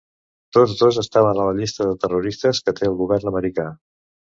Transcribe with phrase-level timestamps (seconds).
[0.55, 3.71] Tots dos estaven a la llista de terroristes que té el govern americà.